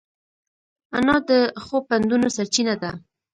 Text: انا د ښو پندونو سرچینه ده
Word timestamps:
انا 0.97 1.15
د 1.29 1.31
ښو 1.63 1.77
پندونو 1.87 2.27
سرچینه 2.35 2.75
ده 2.81 2.91